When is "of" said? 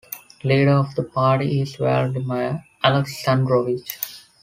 0.79-0.95